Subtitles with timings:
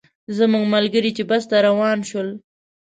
[0.37, 2.29] زموږ ملګري چې بس ته روان شول.